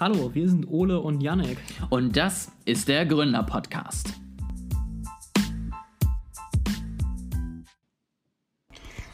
[0.00, 1.56] Hallo, wir sind Ole und Yannick.
[1.88, 4.12] Und das ist der Gründer-Podcast.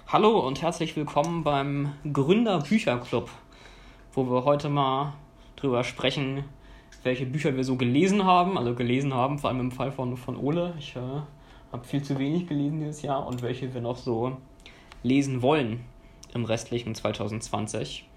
[0.09, 3.29] Hallo und herzlich willkommen beim Gründer-Bücherclub,
[4.15, 5.13] wo wir heute mal
[5.57, 6.45] drüber sprechen,
[7.03, 8.57] welche Bücher wir so gelesen haben.
[8.57, 10.73] Also gelesen haben, vor allem im Fall von, von Ole.
[10.79, 11.01] Ich äh,
[11.73, 14.39] habe viel zu wenig gelesen dieses Jahr und welche wir noch so
[15.03, 15.85] lesen wollen
[16.33, 18.09] im restlichen 2020.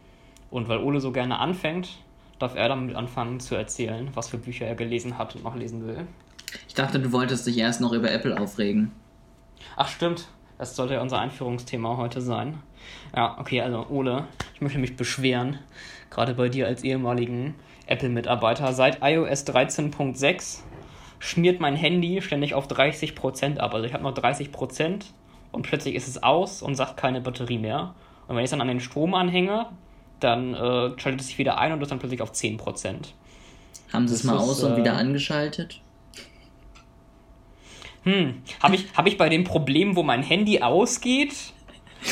[0.50, 1.98] Und weil Ole so gerne anfängt,
[2.40, 5.88] darf er damit anfangen zu erzählen, was für Bücher er gelesen hat und noch lesen
[5.88, 6.08] will.
[6.68, 8.92] Ich dachte, du wolltest dich erst noch über Apple aufregen.
[9.76, 12.62] Ach stimmt, das sollte ja unser Einführungsthema heute sein.
[13.16, 15.59] Ja, okay, also Ole, ich möchte mich beschweren,
[16.09, 17.56] gerade bei dir als ehemaligen
[17.88, 18.73] Apple-Mitarbeiter.
[18.73, 20.59] Seit iOS 13.6
[21.20, 23.73] schmiert mein Handy ständig auf 30% ab.
[23.73, 25.04] Also ich habe noch 30%
[25.52, 27.95] und plötzlich ist es aus und sagt keine Batterie mehr.
[28.28, 29.68] Und wenn ich es dann an den Strom anhänge,
[30.23, 32.59] dann äh, schaltet es sich wieder ein und ist dann plötzlich auf 10%.
[33.91, 35.79] Haben sie es mal aus und äh, wieder angeschaltet?
[38.03, 41.33] Hm, habe ich, hab ich bei dem Problem, wo mein Handy ausgeht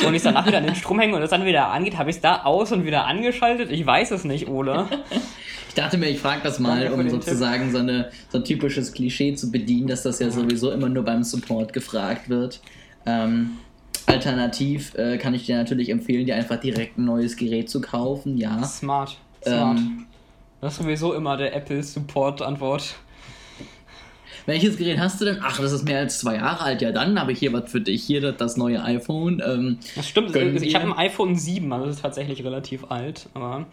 [0.05, 2.17] und ich danach wieder an den Strom hänge und es dann wieder angeht, habe ich
[2.17, 3.71] es da aus und wieder angeschaltet?
[3.71, 4.87] Ich weiß es nicht, Ole.
[5.71, 9.35] Ich dachte mir, ich frage das mal, um sozusagen so, eine, so ein typisches Klischee
[9.35, 12.59] zu bedienen, dass das ja sowieso immer nur beim Support gefragt wird.
[13.05, 13.51] Ähm,
[14.11, 18.37] alternativ äh, kann ich dir natürlich empfehlen, dir einfach direkt ein neues Gerät zu kaufen.
[18.37, 18.63] Ja.
[18.63, 19.17] Smart.
[19.43, 19.79] Smart.
[19.79, 20.05] Ähm,
[20.61, 22.95] das ist sowieso immer der Apple Support-Antwort.
[24.45, 25.39] Welches Gerät hast du denn?
[25.41, 26.81] Ach, das ist mehr als zwei Jahre alt.
[26.81, 28.03] Ja, dann habe ich hier was für dich.
[28.03, 29.41] Hier das neue iPhone.
[29.45, 30.35] Ähm, das stimmt.
[30.35, 33.29] Ich habe ein iPhone 7, also das ist tatsächlich relativ alt.
[33.33, 33.67] Aber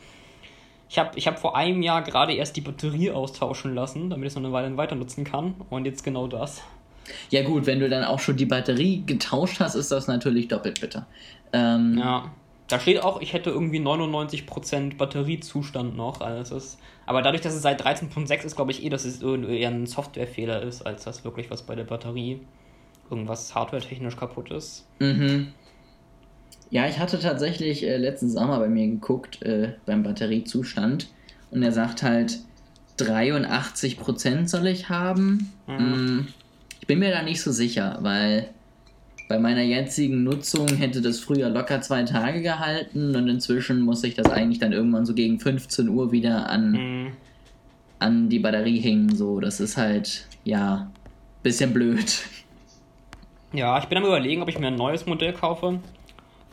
[0.89, 4.33] ich habe ich hab vor einem Jahr gerade erst die Batterie austauschen lassen, damit ich
[4.33, 5.55] es noch eine Weile weiter nutzen kann.
[5.71, 6.63] Und jetzt genau das.
[7.31, 10.81] Ja gut, wenn du dann auch schon die Batterie getauscht hast, ist das natürlich doppelt
[10.81, 11.07] bitter.
[11.53, 12.31] Ähm, ja,
[12.69, 16.21] da steht auch, ich hätte irgendwie 99% Batteriezustand noch.
[16.21, 19.71] Also ist, aber dadurch, dass es seit 13.6 ist, glaube ich eh, dass es eher
[19.71, 22.41] ein Softwarefehler ist, als dass wirklich was bei der Batterie
[23.11, 24.87] irgendwas hardware-technisch kaputt ist.
[24.99, 25.49] Mhm.
[26.71, 31.09] Ja, ich hatte tatsächlich äh, letzten Sommer bei mir geguckt äh, beim Batteriezustand
[31.51, 32.41] und er sagt halt
[32.99, 35.53] 83% soll ich haben.
[35.67, 35.77] Mhm.
[35.77, 36.29] Mm,
[36.89, 38.49] bin mir da nicht so sicher, weil
[39.29, 44.15] bei meiner jetzigen Nutzung hätte das früher locker zwei Tage gehalten und inzwischen muss ich
[44.15, 47.13] das eigentlich dann irgendwann so gegen 15 Uhr wieder an, mhm.
[47.99, 49.15] an die Batterie hängen.
[49.15, 50.91] So, das ist halt, ja,
[51.43, 52.23] bisschen blöd.
[53.53, 55.81] Ja, ich bin am überlegen, ob ich mir ein neues Modell kaufe,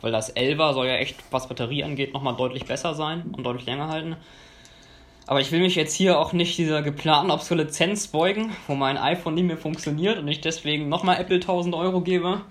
[0.02, 3.66] weil das 11er soll ja echt, was Batterie angeht, nochmal deutlich besser sein und deutlich
[3.66, 4.16] länger halten.
[5.26, 9.34] Aber ich will mich jetzt hier auch nicht dieser geplanten Obsoleszenz beugen, wo mein iPhone
[9.34, 12.42] nicht mehr funktioniert und ich deswegen nochmal Apple 1000 Euro gebe.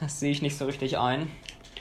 [0.00, 1.28] Das sehe ich nicht so richtig ein.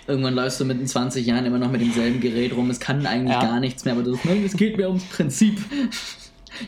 [0.05, 2.69] Irgendwann läufst du mit den 20 Jahren immer noch mit demselben Gerät rum.
[2.69, 3.41] Es kann eigentlich ja.
[3.41, 5.59] gar nichts mehr, aber du sagst, es geht mir ums Prinzip.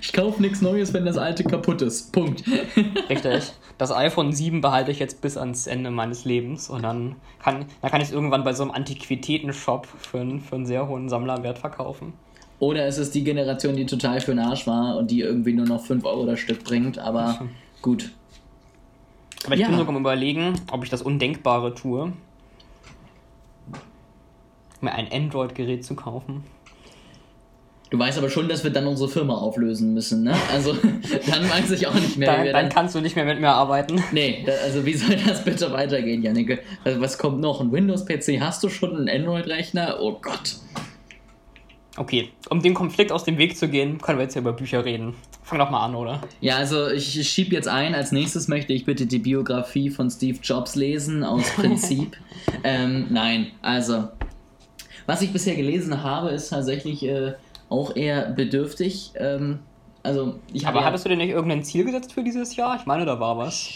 [0.01, 2.12] Ich kaufe nichts Neues, wenn das alte kaputt ist.
[2.12, 2.44] Punkt.
[3.09, 3.53] Richtig.
[3.78, 7.91] Das iPhone 7 behalte ich jetzt bis ans Ende meines Lebens und dann kann, dann
[7.91, 12.13] kann ich es irgendwann bei so einem Antiquitäten-Shop für, für einen sehr hohen Sammlerwert verkaufen.
[12.59, 15.66] Oder es ist die Generation, die total für den Arsch war und die irgendwie nur
[15.66, 17.47] noch 5 Euro das Stück bringt, aber
[17.81, 18.12] gut.
[19.46, 19.67] Aber ich ja.
[19.67, 22.13] bin sogar am überlegen, ob ich das Undenkbare tue,
[24.81, 26.44] mir ein Android-Gerät zu kaufen.
[27.90, 30.35] Du weißt aber schon, dass wir dann unsere Firma auflösen müssen, ne?
[30.51, 30.73] Also,
[31.29, 32.35] dann weiß ich auch nicht mehr.
[32.35, 34.03] Dann, dann, kannst du nicht mehr mit mir arbeiten.
[34.12, 36.59] Nee, da, also wie soll das bitte weitergehen, Janneke?
[36.84, 37.62] Also, was kommt noch?
[37.62, 38.40] Ein Windows-PC?
[38.40, 39.97] Hast du schon einen Android-Rechner?
[40.01, 40.56] Oh Gott.
[41.97, 44.84] Okay, um den Konflikt aus dem Weg zu gehen, können wir jetzt ja über Bücher
[44.84, 45.13] reden.
[45.44, 46.22] Fang doch mal an, oder?
[46.41, 47.96] Ja, also ich schieb jetzt ein.
[47.96, 52.17] Als nächstes möchte ich bitte die Biografie von Steve Jobs lesen, aus Prinzip.
[52.63, 54.09] ähm, nein, also,
[55.06, 57.35] was ich bisher gelesen habe, ist tatsächlich äh,
[57.70, 59.12] auch eher bedürftig.
[59.16, 59.59] Ähm,
[60.03, 62.78] also, ich Aber hattest du denn nicht irgendein Ziel gesetzt für dieses Jahr?
[62.80, 63.70] Ich meine, da war was.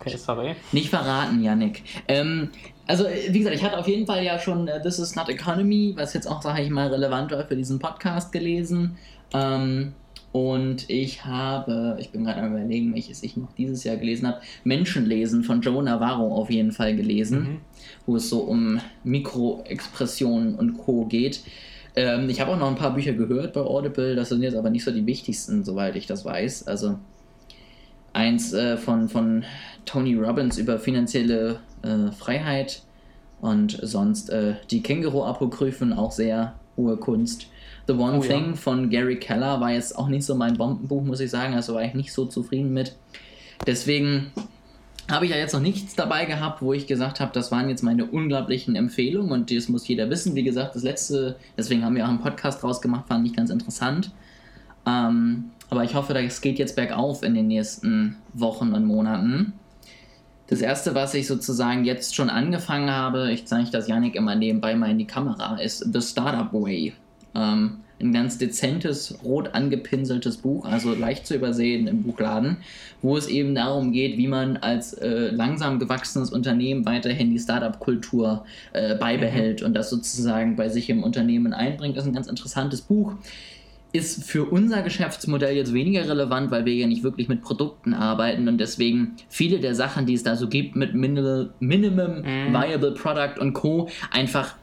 [0.00, 0.54] Okay, sorry.
[0.72, 1.82] Nicht verraten, Yannick.
[2.06, 2.50] Ähm,
[2.86, 5.28] also, äh, wie gesagt, ich hatte auf jeden Fall ja schon uh, This is not
[5.28, 8.96] Economy, was jetzt auch, sage ich mal, relevant war für diesen Podcast gelesen.
[9.32, 9.94] Ähm,
[10.32, 14.40] und ich habe, ich bin gerade am überlegen, welches ich noch dieses Jahr gelesen habe,
[14.64, 17.60] Menschenlesen von Joe Navarro auf jeden Fall gelesen, mhm.
[18.06, 21.06] wo es so um Mikroexpressionen und Co.
[21.06, 21.40] geht.
[21.98, 24.70] Ähm, ich habe auch noch ein paar Bücher gehört bei Audible, das sind jetzt aber
[24.70, 26.68] nicht so die wichtigsten, soweit ich das weiß.
[26.68, 26.96] Also
[28.12, 29.44] eins äh, von, von
[29.84, 32.82] Tony Robbins über finanzielle äh, Freiheit
[33.40, 37.48] und sonst äh, die Känguru-Apokryphen, auch sehr hohe Kunst.
[37.88, 38.54] The One oh, Thing ja.
[38.54, 41.82] von Gary Keller war jetzt auch nicht so mein Bombenbuch, muss ich sagen, also war
[41.82, 42.94] ich nicht so zufrieden mit.
[43.66, 44.30] Deswegen
[45.10, 47.82] habe ich ja jetzt noch nichts dabei gehabt, wo ich gesagt habe, das waren jetzt
[47.82, 50.34] meine unglaublichen Empfehlungen und das muss jeder wissen.
[50.34, 53.50] Wie gesagt, das letzte, deswegen haben wir auch einen Podcast draus gemacht, fand ich ganz
[53.50, 54.10] interessant.
[54.86, 59.54] Ähm, aber ich hoffe, das geht jetzt bergauf in den nächsten Wochen und Monaten.
[60.46, 64.74] Das erste, was ich sozusagen jetzt schon angefangen habe, ich zeige das Janik immer nebenbei
[64.76, 66.94] mal in die Kamera, ist The Startup Way.
[67.34, 72.58] Ähm, ein ganz dezentes, rot angepinseltes Buch, also leicht zu übersehen im Buchladen,
[73.02, 78.44] wo es eben darum geht, wie man als äh, langsam gewachsenes Unternehmen weiterhin die Startup-Kultur
[78.72, 79.68] äh, beibehält mhm.
[79.68, 81.96] und das sozusagen bei sich im Unternehmen einbringt.
[81.96, 83.14] Das ist ein ganz interessantes Buch.
[83.90, 88.46] Ist für unser Geschäftsmodell jetzt weniger relevant, weil wir ja nicht wirklich mit Produkten arbeiten
[88.46, 92.52] und deswegen viele der Sachen, die es da so gibt, mit Minimal, Minimum mhm.
[92.52, 93.88] Viable Product und Co.
[94.10, 94.56] einfach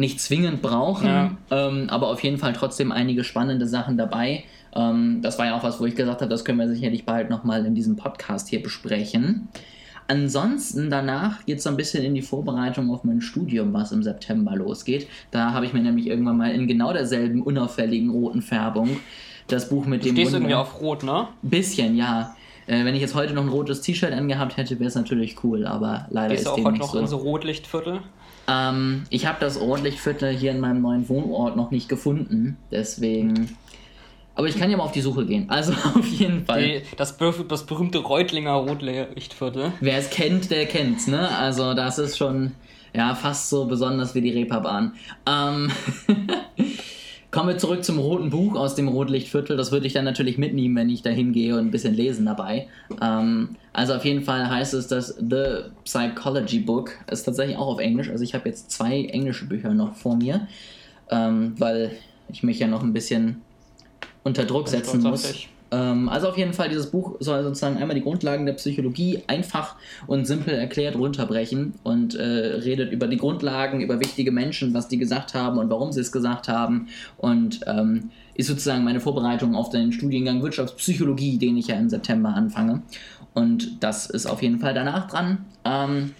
[0.00, 1.36] nicht zwingend brauchen, ja.
[1.50, 4.44] ähm, aber auf jeden Fall trotzdem einige spannende Sachen dabei.
[4.74, 7.30] Ähm, das war ja auch was, wo ich gesagt habe, das können wir sicherlich bald
[7.30, 9.48] nochmal in diesem Podcast hier besprechen.
[10.08, 14.02] Ansonsten danach geht es so ein bisschen in die Vorbereitung auf mein Studium, was im
[14.02, 15.06] September losgeht.
[15.30, 18.96] Da habe ich mir nämlich irgendwann mal in genau derselben unauffälligen roten Färbung
[19.46, 20.16] das Buch mit du dem.
[20.16, 21.28] Stehst irgendwie auf Rot, ne?
[21.42, 22.34] Bisschen, ja.
[22.66, 25.66] Äh, wenn ich jetzt heute noch ein rotes T-Shirt angehabt hätte, wäre es natürlich cool,
[25.66, 26.98] aber leider Gehst ist du auch heute noch so.
[26.98, 28.00] in so Rotlichtviertel?
[28.48, 33.56] Ähm, ich habe das Rotlichtviertel hier in meinem neuen Wohnort noch nicht gefunden, deswegen.
[34.34, 35.50] Aber ich kann ja mal auf die Suche gehen.
[35.50, 36.62] Also auf jeden Fall.
[36.62, 37.16] Die, das,
[37.48, 39.72] das berühmte Reutlinger Rotlichtviertel.
[39.80, 41.28] Wer es kennt, der kennt's, ne?
[41.36, 42.52] Also das ist schon
[42.94, 44.94] ja fast so besonders wie die Reeperbahn.
[45.26, 45.70] Ähm
[47.30, 49.56] Kommen wir zurück zum roten Buch aus dem Rotlichtviertel.
[49.56, 52.66] Das würde ich dann natürlich mitnehmen, wenn ich da hingehe und ein bisschen lesen dabei.
[53.00, 57.78] Ähm, also auf jeden Fall heißt es, dass The Psychology Book ist tatsächlich auch auf
[57.78, 58.10] Englisch.
[58.10, 60.48] Also ich habe jetzt zwei englische Bücher noch vor mir,
[61.08, 61.92] ähm, weil
[62.28, 63.42] ich mich ja noch ein bisschen
[64.24, 65.32] unter Druck setzen muss.
[65.70, 69.76] Ähm, also auf jeden Fall, dieses Buch soll sozusagen einmal die Grundlagen der Psychologie einfach
[70.06, 74.98] und simpel erklärt runterbrechen und äh, redet über die Grundlagen, über wichtige Menschen, was die
[74.98, 76.88] gesagt haben und warum sie es gesagt haben
[77.18, 82.30] und ähm, ist sozusagen meine Vorbereitung auf den Studiengang Wirtschaftspsychologie, den ich ja im September
[82.30, 82.82] anfange.
[83.34, 85.44] Und das ist auf jeden Fall danach dran.
[85.64, 86.14] Ähm,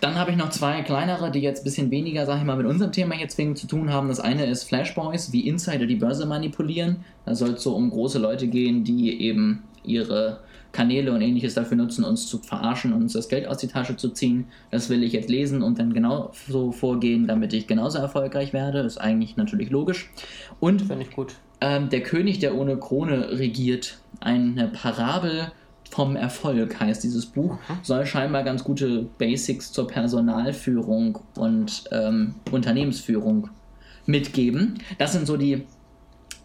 [0.00, 2.66] dann habe ich noch zwei kleinere, die jetzt ein bisschen weniger, sage ich mal, mit
[2.66, 4.08] unserem Thema jetzt zwingend zu tun haben.
[4.08, 7.04] Das eine ist Flashboys, wie Insider die Börse manipulieren.
[7.26, 10.40] Da soll es so um große Leute gehen, die eben ihre
[10.72, 13.96] Kanäle und ähnliches dafür nutzen, uns zu verarschen und uns das Geld aus die Tasche
[13.96, 14.46] zu ziehen.
[14.70, 18.80] Das will ich jetzt lesen und dann genau so vorgehen, damit ich genauso erfolgreich werde.
[18.80, 20.10] Ist eigentlich natürlich logisch.
[20.60, 21.34] Und finde ich gut.
[21.60, 25.52] Ähm, der König, der ohne Krone regiert, eine Parabel
[25.90, 33.50] vom Erfolg heißt dieses Buch, soll scheinbar ganz gute Basics zur Personalführung und ähm, Unternehmensführung
[34.06, 34.78] mitgeben.
[34.98, 35.66] Das sind so die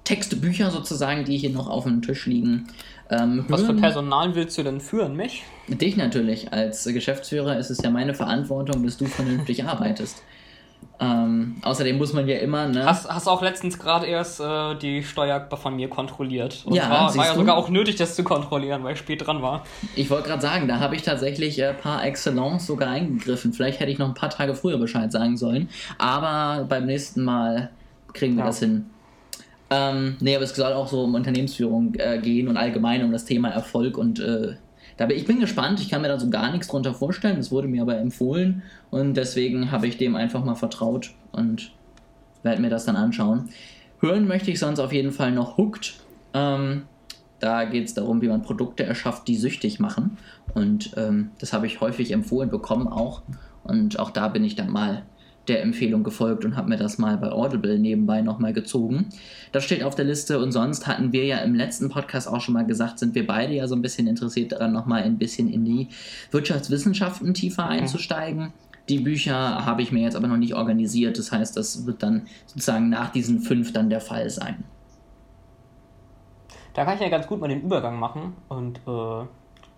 [0.03, 2.67] Textbücher sozusagen, die hier noch auf dem Tisch liegen.
[3.09, 5.43] Ähm, Was für Personal willst du denn führen, mich?
[5.67, 6.53] Dich natürlich.
[6.53, 10.23] Als Geschäftsführer ist es ja meine Verantwortung, dass du vernünftig arbeitest.
[10.99, 12.85] Ähm, außerdem muss man ja immer, ne?
[12.85, 16.63] Hast, hast auch letztens gerade erst äh, die Steuer von mir kontrolliert.
[16.65, 19.41] Und ja, war, war ja sogar auch nötig, das zu kontrollieren, weil ich spät dran
[19.41, 19.63] war.
[19.95, 23.53] Ich wollte gerade sagen, da habe ich tatsächlich äh, par excellence sogar eingegriffen.
[23.53, 25.69] Vielleicht hätte ich noch ein paar Tage früher Bescheid sagen sollen.
[25.97, 27.71] Aber beim nächsten Mal
[28.13, 28.47] kriegen wir ja.
[28.47, 28.85] das hin.
[29.69, 33.25] Ähm, nee, aber es soll auch so um Unternehmensführung äh, gehen und allgemein um das
[33.25, 34.55] Thema Erfolg und äh,
[34.97, 37.51] da bin, ich bin gespannt, ich kann mir da so gar nichts drunter vorstellen, es
[37.51, 41.71] wurde mir aber empfohlen und deswegen habe ich dem einfach mal vertraut und
[42.43, 43.49] werde mir das dann anschauen.
[43.99, 45.95] Hören möchte ich sonst auf jeden Fall noch Hooked.
[46.33, 46.83] Ähm,
[47.39, 50.17] da geht es darum, wie man Produkte erschafft, die süchtig machen.
[50.53, 53.21] Und ähm, das habe ich häufig empfohlen bekommen auch.
[53.63, 55.03] Und auch da bin ich dann mal
[55.47, 59.09] der Empfehlung gefolgt und habe mir das mal bei Audible nebenbei nochmal gezogen.
[59.51, 62.53] Das steht auf der Liste und sonst hatten wir ja im letzten Podcast auch schon
[62.53, 65.65] mal gesagt, sind wir beide ja so ein bisschen interessiert daran, nochmal ein bisschen in
[65.65, 65.89] die
[66.31, 68.53] Wirtschaftswissenschaften tiefer einzusteigen.
[68.89, 72.27] Die Bücher habe ich mir jetzt aber noch nicht organisiert, das heißt, das wird dann
[72.45, 74.63] sozusagen nach diesen fünf dann der Fall sein.
[76.73, 79.25] Da kann ich ja ganz gut mal den Übergang machen und äh,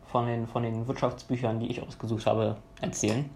[0.07, 3.29] von, den, von den Wirtschaftsbüchern, die ich ausgesucht habe, erzählen.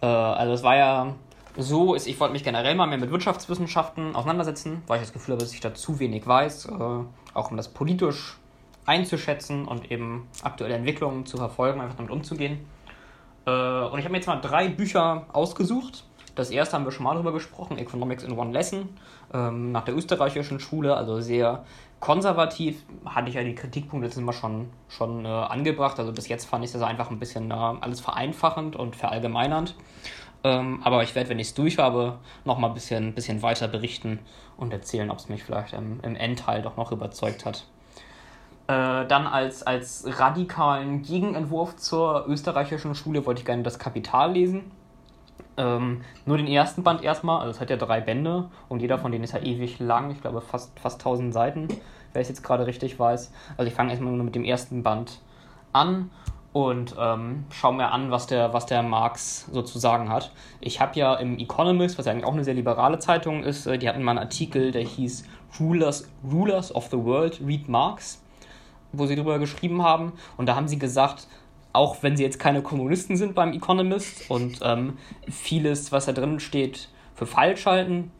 [0.00, 1.14] Äh, also es war ja
[1.56, 5.34] so ist, ich wollte mich generell mal mehr mit Wirtschaftswissenschaften auseinandersetzen, weil ich das Gefühl
[5.34, 6.70] habe, dass ich da zu wenig weiß, äh,
[7.34, 8.38] auch um das politisch
[8.86, 12.64] einzuschätzen und eben aktuelle Entwicklungen zu verfolgen, einfach damit umzugehen.
[13.46, 16.04] Äh, und ich habe mir jetzt mal drei Bücher ausgesucht.
[16.34, 18.88] Das erste haben wir schon mal drüber gesprochen, Economics in One Lesson,
[19.34, 21.64] ähm, nach der österreichischen Schule, also sehr
[22.00, 22.82] konservativ.
[23.04, 25.98] Hatte ich ja die Kritikpunkte letztes Mal schon, schon äh, angebracht.
[25.98, 29.74] Also bis jetzt fand ich das einfach ein bisschen äh, alles vereinfachend und verallgemeinernd.
[30.44, 34.18] Ähm, aber ich werde, wenn ich es durch habe, nochmal ein bisschen, bisschen weiter berichten
[34.56, 37.64] und erzählen, ob es mich vielleicht im, im Endteil doch noch überzeugt hat.
[38.66, 44.70] Äh, dann als, als radikalen Gegenentwurf zur österreichischen Schule wollte ich gerne das Kapital lesen.
[45.56, 49.12] Ähm, nur den ersten Band erstmal, also es hat ja drei Bände und jeder von
[49.12, 51.68] denen ist ja ewig lang, ich glaube fast, fast 1000 Seiten,
[52.12, 53.32] wer es jetzt gerade richtig weiß.
[53.56, 55.20] Also ich fange erstmal nur mit dem ersten Band
[55.72, 56.10] an
[56.52, 60.32] und ähm, schaue mir an, was der, was der Marx sozusagen hat.
[60.60, 63.78] Ich habe ja im Economist, was ja eigentlich auch eine sehr liberale Zeitung ist, äh,
[63.78, 65.24] die hatten mal einen Artikel, der hieß
[65.58, 68.22] Rulers, Rulers of the World, Read Marx,
[68.92, 70.12] wo sie darüber geschrieben haben.
[70.36, 71.26] Und da haben sie gesagt,
[71.72, 76.38] auch wenn sie jetzt keine Kommunisten sind beim Economist und ähm, vieles, was da drin
[76.38, 78.10] steht, für falsch halten,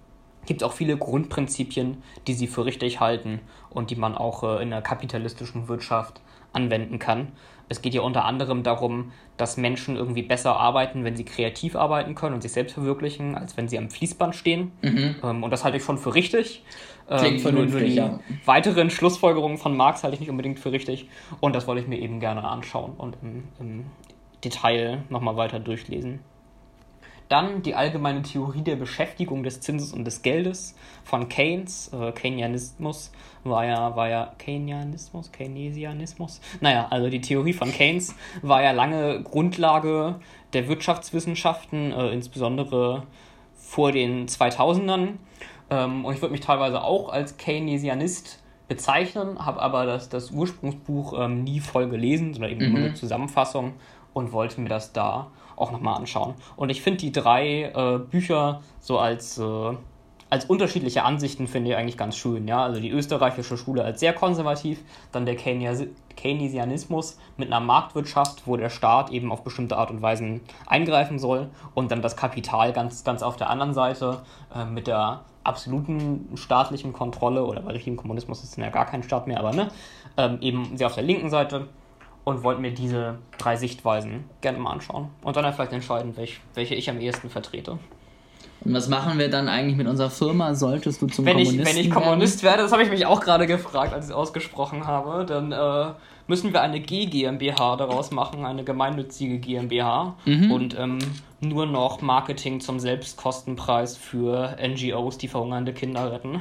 [0.47, 4.63] gibt es auch viele Grundprinzipien, die sie für richtig halten und die man auch äh,
[4.63, 6.21] in der kapitalistischen Wirtschaft
[6.53, 7.33] anwenden kann.
[7.69, 12.15] Es geht ja unter anderem darum, dass Menschen irgendwie besser arbeiten, wenn sie kreativ arbeiten
[12.15, 14.73] können und sich selbst verwirklichen, als wenn sie am Fließband stehen.
[14.83, 15.17] Mhm.
[15.23, 16.63] Ähm, und das halte ich schon für richtig.
[17.07, 18.39] Klingt ähm, vernünftig, nur, nur die ja.
[18.47, 21.09] weiteren Schlussfolgerungen von Marx halte ich nicht unbedingt für richtig.
[21.41, 23.87] Und das wollte ich mir eben gerne anschauen und im, im
[24.45, 26.21] Detail nochmal weiter durchlesen.
[27.33, 31.91] Dann die allgemeine Theorie der Beschäftigung des Zinses und des Geldes von Keynes.
[31.95, 33.11] Äh, Keynesianismus
[33.43, 36.43] war ja, war ja Keynesianismus, Keynesianismus.
[36.61, 40.17] Naja, also die Theorie von Keynes war ja lange Grundlage
[40.53, 43.05] der Wirtschaftswissenschaften, äh, insbesondere
[43.55, 45.15] vor den 2000ern.
[45.71, 51.19] Ähm, und ich würde mich teilweise auch als Keynesianist bezeichnen, habe aber das, das Ursprungsbuch
[51.19, 52.73] ähm, nie voll gelesen, sondern eben mhm.
[52.73, 53.73] nur eine Zusammenfassung
[54.13, 56.35] und wollte mir das da auch nochmal anschauen.
[56.57, 59.77] Und ich finde die drei äh, Bücher so als, äh,
[60.31, 62.49] als unterschiedliche Ansichten finde ich eigentlich ganz schön.
[62.49, 62.63] Ja?
[62.65, 64.81] Also die österreichische Schule als sehr konservativ,
[65.13, 70.41] dann der Keynesianismus mit einer Marktwirtschaft, wo der Staat eben auf bestimmte Art und Weise
[70.67, 74.23] eingreifen soll und dann das Kapital ganz, ganz auf der anderen Seite
[74.55, 79.03] äh, mit der absoluten staatlichen Kontrolle oder bei richtigem Kommunismus ist es ja gar kein
[79.03, 79.69] Staat mehr, aber ne,
[80.17, 81.69] ähm, eben sehr auf der linken Seite
[82.25, 86.75] und wollte mir diese drei Sichtweisen gerne mal anschauen und dann vielleicht entscheiden, welch, welche
[86.75, 87.79] ich am ehesten vertrete.
[88.65, 90.55] Und was machen wir dann eigentlich mit unserer Firma?
[90.55, 92.53] Solltest du zum wenn Kommunisten ich, Wenn ich Kommunist werden?
[92.53, 95.93] werde, das habe ich mich auch gerade gefragt, als ich es ausgesprochen habe, dann äh,
[96.29, 100.53] müssen wir eine G GmbH daraus machen, eine gemeinnützige GmbH mhm.
[100.53, 100.99] und ähm,
[101.41, 106.41] nur noch Marketing zum Selbstkostenpreis für NGOs, die verhungernde Kinder retten.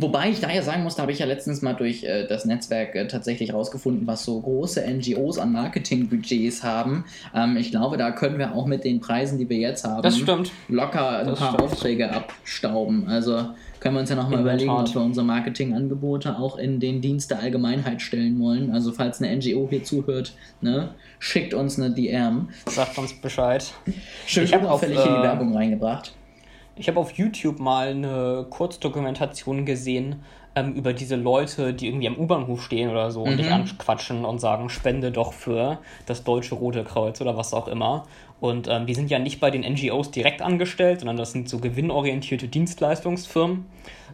[0.00, 2.46] Wobei ich da ja sagen muss, da habe ich ja letztens mal durch äh, das
[2.46, 7.04] Netzwerk äh, tatsächlich rausgefunden, was so große NGOs an Marketingbudgets haben.
[7.34, 10.02] Ähm, ich glaube, da können wir auch mit den Preisen, die wir jetzt haben,
[10.68, 11.62] locker ein das paar stimmt.
[11.62, 13.08] Aufträge abstauben.
[13.08, 17.30] Also können wir uns ja nochmal überlegen, ob wir unsere Marketingangebote auch in den Dienst
[17.30, 18.70] der Allgemeinheit stellen wollen.
[18.70, 22.48] Also falls eine NGO hier zuhört, ne, schickt uns eine DM.
[22.66, 23.70] Sagt uns Bescheid.
[24.26, 26.14] Schön ich unauffällig auf, in die äh, Werbung reingebracht.
[26.80, 30.22] Ich habe auf YouTube mal eine Kurzdokumentation gesehen
[30.54, 33.32] ähm, über diese Leute, die irgendwie am U-Bahnhof stehen oder so mhm.
[33.32, 37.68] und dich anquatschen und sagen, spende doch für das Deutsche Rote Kreuz oder was auch
[37.68, 38.06] immer.
[38.40, 41.58] Und ähm, die sind ja nicht bei den NGOs direkt angestellt, sondern das sind so
[41.58, 43.66] gewinnorientierte Dienstleistungsfirmen,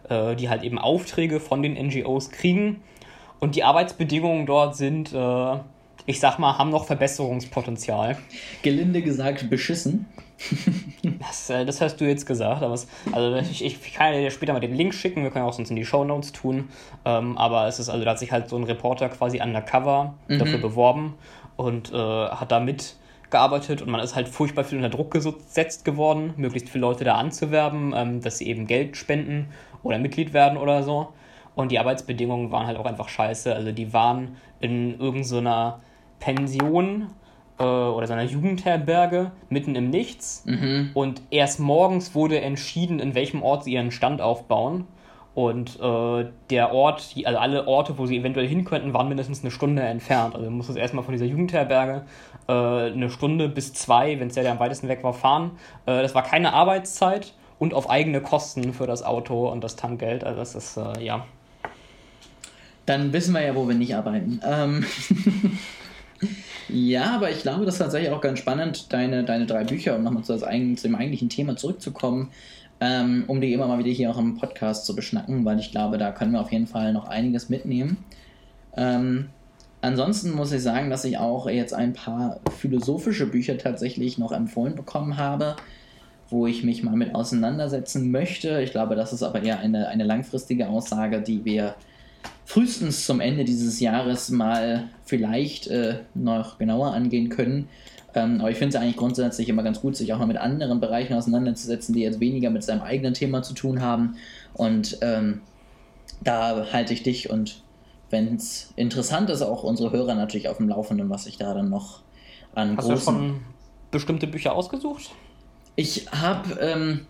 [0.09, 2.83] äh, die halt eben Aufträge von den NGOs kriegen.
[3.39, 5.57] Und die Arbeitsbedingungen dort sind, äh,
[6.07, 8.19] ich sag mal, haben noch Verbesserungspotenzial.
[8.63, 10.07] Gelinde gesagt, beschissen.
[11.19, 14.53] das, äh, das hast du jetzt gesagt, aber es, also ich, ich kann dir später
[14.53, 16.69] mal den Link schicken, wir können auch sonst in die Show Notes tun.
[17.05, 20.39] Ähm, aber es ist, also da hat sich halt so ein Reporter quasi undercover mhm.
[20.39, 21.15] dafür beworben
[21.57, 26.35] und äh, hat da mitgearbeitet und man ist halt furchtbar viel unter Druck gesetzt geworden,
[26.37, 29.49] möglichst viele Leute da anzuwerben, ähm, dass sie eben Geld spenden
[29.83, 31.09] oder Mitglied werden oder so.
[31.55, 33.55] Und die Arbeitsbedingungen waren halt auch einfach scheiße.
[33.55, 35.87] Also die waren in irgendeiner so
[36.21, 37.09] Pension
[37.59, 40.43] äh, oder seiner Jugendherberge mitten im Nichts.
[40.47, 40.91] Mhm.
[40.95, 44.87] Und erst morgens wurde entschieden, in welchem Ort sie ihren Stand aufbauen.
[45.35, 49.51] Und äh, der Ort, also alle Orte, wo sie eventuell hin könnten, waren mindestens eine
[49.51, 50.35] Stunde entfernt.
[50.35, 52.07] Also muss es erstmal von dieser Jugendherberge
[52.49, 55.51] äh, eine Stunde bis zwei, wenn es ja der am weitesten weg war, fahren.
[55.85, 60.25] Äh, das war keine Arbeitszeit und auf eigene Kosten für das Auto und das Tankgeld.
[60.25, 61.27] Also das ist, äh, ja.
[62.87, 64.41] Dann wissen wir ja, wo wir nicht arbeiten.
[64.43, 64.87] Ähm
[66.69, 70.03] Ja, aber ich glaube, das ist tatsächlich auch ganz spannend, deine, deine drei Bücher, um
[70.03, 72.31] nochmal zu, zu dem eigentlichen Thema zurückzukommen,
[72.81, 75.99] ähm, um die immer mal wieder hier auch im Podcast zu beschnacken, weil ich glaube,
[75.99, 77.99] da können wir auf jeden Fall noch einiges mitnehmen.
[78.77, 79.31] Ähm,
[79.81, 84.75] ansonsten muss ich sagen, dass ich auch jetzt ein paar philosophische Bücher tatsächlich noch empfohlen
[84.75, 85.57] bekommen habe,
[86.29, 88.61] wo ich mich mal mit auseinandersetzen möchte.
[88.61, 91.77] Ich glaube, das ist aber eher eine, eine langfristige Aussage, die wir
[92.47, 97.69] frühestens zum Ende dieses Jahres mal vielleicht äh, noch genauer angehen können.
[98.15, 100.81] Ähm, aber ich finde es eigentlich grundsätzlich immer ganz gut, sich auch mal mit anderen
[100.81, 104.17] Bereichen auseinanderzusetzen, die jetzt weniger mit seinem eigenen Thema zu tun haben.
[104.55, 105.43] Und ähm,
[106.23, 107.63] da halte ich dich und
[108.11, 111.69] wenn es interessant ist, auch unsere Hörer natürlich auf dem Laufenden, was ich da dann
[111.69, 112.03] noch
[112.55, 113.41] an Hast du schon
[113.91, 115.11] bestimmte Bücher ausgesucht?
[115.75, 117.07] Ich habe ähm,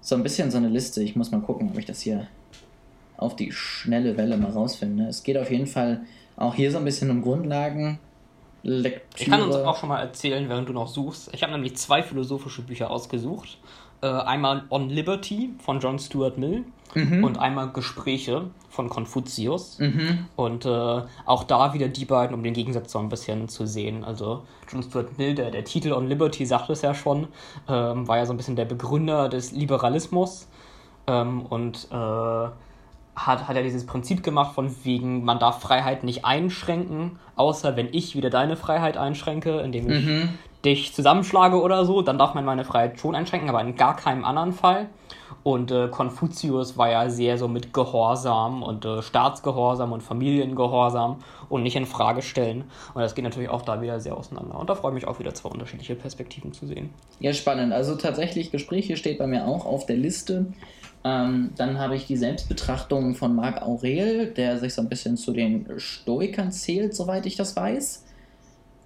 [0.00, 1.02] so ein bisschen so eine Liste.
[1.02, 2.26] Ich muss mal gucken, ob ich das hier
[3.20, 5.04] auf die schnelle Welle mal rausfinde.
[5.04, 6.02] Es geht auf jeden Fall
[6.36, 7.98] auch hier so ein bisschen um Grundlagen.
[8.62, 9.04] Lektüre.
[9.16, 11.30] Ich kann uns auch schon mal erzählen, während du noch suchst.
[11.32, 13.58] Ich habe nämlich zwei philosophische Bücher ausgesucht.
[14.02, 17.24] Äh, einmal On Liberty von John Stuart Mill mhm.
[17.24, 19.78] und einmal Gespräche von Konfuzius.
[19.78, 20.26] Mhm.
[20.36, 24.04] Und äh, auch da wieder die beiden, um den Gegensatz so ein bisschen zu sehen.
[24.04, 27.28] Also John Stuart Mill, der, der Titel On Liberty sagt es ja schon,
[27.68, 30.48] ähm, war ja so ein bisschen der Begründer des Liberalismus
[31.06, 32.48] ähm, und äh,
[33.16, 37.88] hat, hat er dieses Prinzip gemacht von wegen, man darf Freiheit nicht einschränken, außer wenn
[37.92, 40.28] ich wieder deine Freiheit einschränke, indem ich mhm.
[40.64, 44.24] dich zusammenschlage oder so, dann darf man meine Freiheit schon einschränken, aber in gar keinem
[44.24, 44.88] anderen Fall.
[45.42, 51.16] Und äh, Konfuzius war ja sehr so mit Gehorsam und äh, Staatsgehorsam und Familiengehorsam
[51.48, 52.64] und nicht in Frage stellen.
[52.94, 54.58] Und das geht natürlich auch da wieder sehr auseinander.
[54.58, 56.90] Und da freue ich mich auch wieder zwei unterschiedliche Perspektiven zu sehen.
[57.20, 57.72] Ja, spannend.
[57.72, 60.46] Also tatsächlich, Gespräche steht bei mir auch auf der Liste.
[61.02, 65.32] Ähm, dann habe ich die Selbstbetrachtung von Marc Aurel, der sich so ein bisschen zu
[65.32, 68.04] den Stoikern zählt, soweit ich das weiß.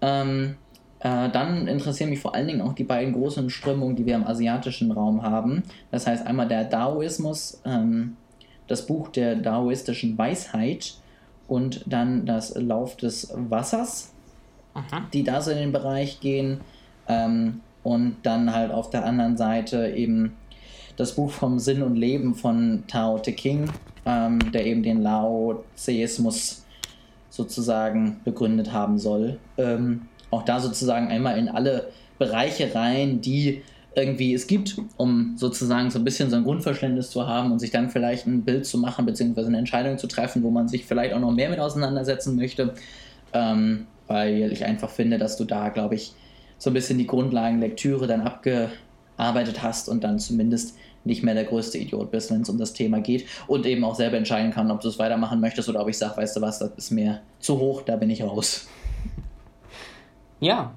[0.01, 0.57] Ähm,
[1.05, 4.27] äh, dann interessieren mich vor allen Dingen auch die beiden großen Strömungen, die wir im
[4.27, 5.63] asiatischen Raum haben.
[5.91, 8.17] Das heißt einmal der Daoismus, ähm,
[8.69, 10.95] das Buch der daoistischen Weisheit
[11.47, 14.15] und dann das Lauf des Wassers,
[14.73, 15.07] Aha.
[15.13, 16.63] die da so in den Bereich gehen.
[17.07, 20.35] Ähm, und dann halt auf der anderen Seite eben
[20.97, 23.71] das Buch vom Sinn und Leben von Tao Te King,
[24.07, 26.65] ähm, der eben den Lao-Zeismus
[27.29, 29.39] sozusagen begründet haben soll.
[29.59, 31.89] Ähm, auch da sozusagen einmal in alle
[32.19, 33.63] Bereiche rein, die
[33.97, 37.71] irgendwie es gibt, um sozusagen so ein bisschen so ein Grundverständnis zu haben und sich
[37.71, 41.15] dann vielleicht ein Bild zu machen, beziehungsweise eine Entscheidung zu treffen, wo man sich vielleicht
[41.15, 42.75] auch noch mehr mit auseinandersetzen möchte.
[43.33, 46.13] Ähm, weil ich einfach finde, dass du da, glaube ich,
[46.59, 51.79] so ein bisschen die Grundlagenlektüre dann abgearbeitet hast und dann zumindest nicht mehr der größte
[51.79, 54.81] Idiot bist, wenn es um das Thema geht und eben auch selber entscheiden kann, ob
[54.81, 57.59] du es weitermachen möchtest oder ob ich sage, weißt du was, das ist mir zu
[57.59, 58.67] hoch, da bin ich raus.
[60.41, 60.73] Ja,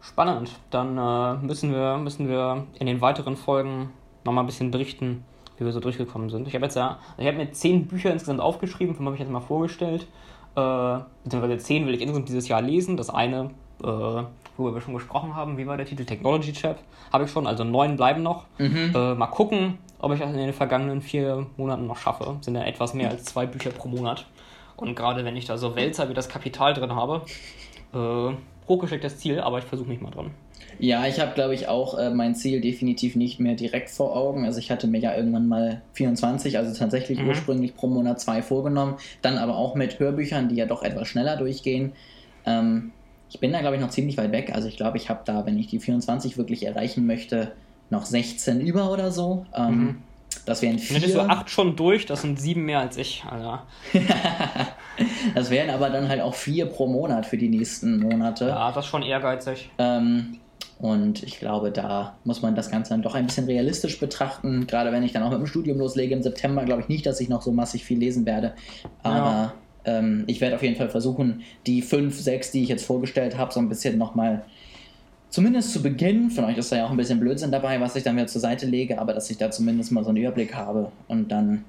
[0.00, 0.50] spannend.
[0.70, 3.90] Dann äh, müssen, wir, müssen wir in den weiteren Folgen
[4.24, 5.24] nochmal ein bisschen berichten,
[5.56, 6.48] wie wir so durchgekommen sind.
[6.48, 9.30] Ich habe jetzt ja, ich habe mir zehn Bücher insgesamt aufgeschrieben, fünf habe ich jetzt
[9.30, 10.06] mal vorgestellt.
[10.56, 12.96] Äh, beziehungsweise zehn will ich insgesamt dieses Jahr lesen.
[12.96, 13.50] Das eine
[13.82, 15.56] äh, worüber wir schon gesprochen haben.
[15.56, 16.04] Wie war der Titel?
[16.04, 16.78] Technology Chap.
[17.12, 18.44] Habe ich schon, also neun bleiben noch.
[18.58, 18.92] Mhm.
[18.94, 22.36] Äh, mal gucken, ob ich das in den vergangenen vier Monaten noch schaffe.
[22.40, 24.26] Sind ja etwas mehr als zwei Bücher pro Monat.
[24.76, 27.22] Und gerade wenn ich da so Wälzer wie das Kapital drin habe,
[27.92, 28.34] äh,
[28.68, 30.30] hochgestecktes Ziel, aber ich versuche mich mal dran.
[30.78, 34.44] Ja, ich habe, glaube ich, auch äh, mein Ziel definitiv nicht mehr direkt vor Augen.
[34.44, 37.28] Also ich hatte mir ja irgendwann mal 24, also tatsächlich mhm.
[37.28, 38.96] ursprünglich pro Monat zwei vorgenommen.
[39.22, 41.92] Dann aber auch mit Hörbüchern, die ja doch etwas schneller durchgehen.
[42.46, 42.92] Ähm,
[43.30, 44.52] ich bin da, glaube ich, noch ziemlich weit weg.
[44.54, 47.52] Also ich glaube, ich habe da, wenn ich die 24 wirklich erreichen möchte,
[47.90, 49.46] noch 16 über oder so.
[49.54, 49.96] Ähm, mhm.
[50.48, 50.96] Das wären vier.
[50.96, 53.66] Hättest du acht schon durch, das sind sieben mehr als ich, Alter.
[55.34, 58.46] das wären aber dann halt auch vier pro Monat für die nächsten Monate.
[58.48, 59.68] Ja, das ist schon ehrgeizig.
[59.76, 60.38] Ähm,
[60.78, 64.66] und ich glaube, da muss man das Ganze dann doch ein bisschen realistisch betrachten.
[64.66, 67.20] Gerade wenn ich dann auch mit dem Studium loslege im September, glaube ich nicht, dass
[67.20, 68.54] ich noch so massig viel lesen werde.
[69.02, 69.54] Aber ja.
[69.84, 73.52] Ähm, ich werde auf jeden Fall versuchen, die fünf, sechs, die ich jetzt vorgestellt habe,
[73.52, 74.44] so ein bisschen nochmal
[75.30, 78.02] zumindest zu Beginn, von euch ist da ja auch ein bisschen Blödsinn dabei, was ich
[78.02, 80.90] dann wieder zur Seite lege, aber dass ich da zumindest mal so einen Überblick habe
[81.06, 81.64] und dann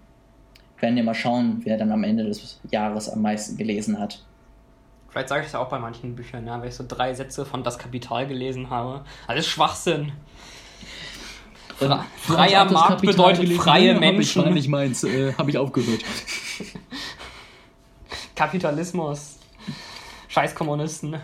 [0.79, 4.23] werden wir mal schauen, wer dann am Ende des Jahres am meisten gelesen hat.
[5.09, 7.45] Vielleicht sage ich das ja auch bei manchen Büchern, ja, wenn ich so drei Sätze
[7.45, 9.03] von Das Kapital gelesen habe.
[9.27, 10.11] Alles Schwachsinn.
[11.77, 14.41] Fra freier Markt bedeutet freie Menschen.
[14.41, 15.99] Hab ich, nicht meins, äh, habe ich aufgehört.
[18.35, 19.39] Kapitalismus.
[20.27, 21.15] Scheiß Kommunisten.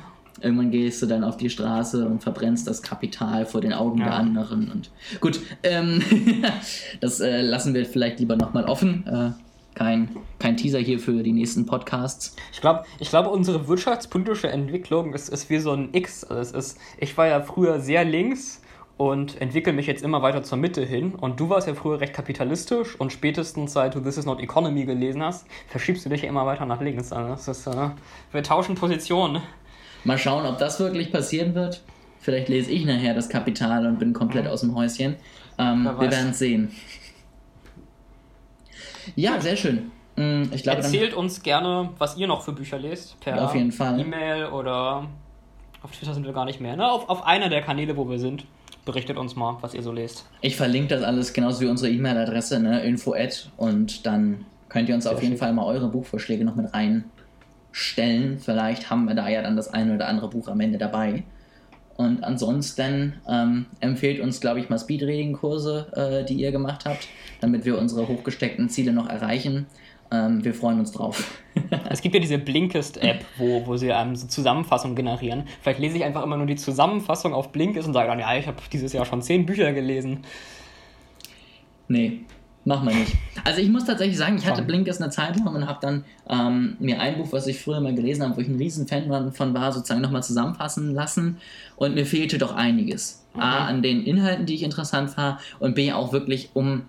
[0.45, 4.05] Irgendwann gehst du dann auf die Straße und verbrennst das Kapital vor den Augen ja.
[4.05, 4.69] der anderen.
[4.71, 6.03] Und gut, ähm,
[7.01, 9.07] das äh, lassen wir vielleicht lieber nochmal offen.
[9.07, 9.31] Äh,
[9.73, 12.35] kein, kein Teaser hier für die nächsten Podcasts.
[12.53, 16.23] Ich glaube, ich glaub, unsere wirtschaftspolitische Entwicklung ist, ist wie so ein X.
[16.23, 18.61] Also es ist, ich war ja früher sehr links
[18.97, 21.15] und entwickle mich jetzt immer weiter zur Mitte hin.
[21.15, 24.85] Und du warst ja früher recht kapitalistisch und spätestens seit du This is not Economy
[24.85, 27.11] gelesen hast, verschiebst du dich ja immer weiter nach links.
[27.11, 27.89] Also das ist, äh,
[28.31, 29.41] wir tauschen Positionen.
[30.05, 31.81] Mal schauen, ob das wirklich passieren wird.
[32.19, 34.51] Vielleicht lese ich nachher das Kapital und bin komplett mhm.
[34.51, 35.15] aus dem Häuschen.
[35.57, 36.71] Ähm, wir werden es sehen.
[39.15, 39.91] Ja, sehr schön.
[40.15, 43.19] Mm, ich glaube, Erzählt uns gerne, was ihr noch für Bücher lest.
[43.19, 43.35] Per.
[43.55, 45.07] E-Mail oder
[45.81, 46.75] auf Twitter sind wir gar nicht mehr.
[46.75, 46.89] Ne?
[46.89, 48.45] Auf, auf einer der Kanäle, wo wir sind.
[48.85, 50.27] Berichtet uns mal, was ihr so lest.
[50.41, 52.83] Ich verlinke das alles genauso wie unsere E-Mail-Adresse, ne?
[52.83, 53.15] info-
[53.57, 56.73] und dann könnt ihr uns auf jeden Fall mal eure Buchvorschläge noch mit
[57.75, 58.39] reinstellen.
[58.39, 61.23] Vielleicht haben wir da ja dann das eine oder andere Buch am Ende dabei.
[61.97, 67.07] Und ansonsten ähm, empfehlt uns, glaube ich, mal Speedreading-Kurse, äh, die ihr gemacht habt,
[67.39, 69.65] damit wir unsere hochgesteckten Ziele noch erreichen.
[70.11, 71.41] Ähm, wir freuen uns drauf.
[71.89, 75.43] es gibt ja diese Blinkist-App, wo, wo sie einem so Zusammenfassungen generieren.
[75.61, 78.47] Vielleicht lese ich einfach immer nur die Zusammenfassung auf Blinkist und sage dann, ja, ich
[78.47, 80.19] habe dieses Jahr schon zehn Bücher gelesen.
[81.87, 82.25] Nee,
[82.65, 83.13] Machen wir nicht.
[83.43, 86.75] Also ich muss tatsächlich sagen, ich hatte Blinkist eine Zeit lang und habe dann ähm,
[86.79, 89.53] mir ein Buch, was ich früher mal gelesen habe, wo ich ein riesen Fan von
[89.53, 91.37] war, sozusagen nochmal zusammenfassen lassen
[91.75, 93.23] und mir fehlte doch einiges.
[93.35, 93.41] Mhm.
[93.41, 96.81] A, an den Inhalten, die ich interessant fand und B, auch wirklich, um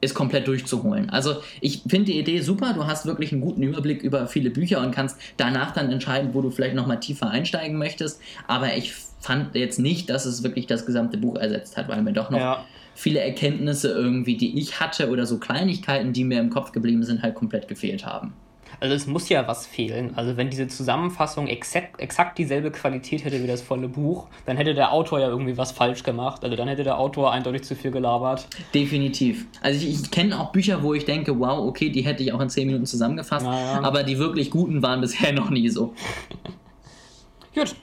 [0.00, 1.10] es komplett durchzuholen.
[1.10, 4.80] Also ich finde die Idee super, du hast wirklich einen guten Überblick über viele Bücher
[4.80, 9.54] und kannst danach dann entscheiden, wo du vielleicht nochmal tiefer einsteigen möchtest, aber ich fand
[9.54, 12.38] jetzt nicht, dass es wirklich das gesamte Buch ersetzt hat, weil mir doch noch...
[12.38, 12.64] Ja
[12.96, 17.22] viele Erkenntnisse irgendwie, die ich hatte oder so Kleinigkeiten, die mir im Kopf geblieben sind,
[17.22, 18.32] halt komplett gefehlt haben.
[18.80, 20.16] Also es muss ja was fehlen.
[20.16, 24.74] Also wenn diese Zusammenfassung exakt, exakt dieselbe Qualität hätte wie das volle Buch, dann hätte
[24.74, 26.44] der Autor ja irgendwie was falsch gemacht.
[26.44, 28.48] Also dann hätte der Autor eindeutig zu viel gelabert.
[28.74, 29.46] Definitiv.
[29.62, 32.40] Also ich, ich kenne auch Bücher, wo ich denke, wow, okay, die hätte ich auch
[32.40, 33.82] in 10 Minuten zusammengefasst, naja.
[33.82, 35.94] aber die wirklich guten waren bisher noch nie so.
[37.54, 37.74] Gut,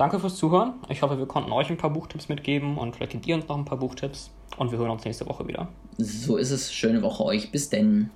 [0.00, 0.72] Danke fürs Zuhören.
[0.88, 3.58] Ich hoffe, wir konnten euch ein paar Buchtipps mitgeben und vielleicht gebt ihr uns noch
[3.58, 4.30] ein paar Buchtipps.
[4.56, 5.68] Und wir hören uns nächste Woche wieder.
[5.98, 6.72] So ist es.
[6.72, 7.52] Schöne Woche euch.
[7.52, 8.08] Bis denn.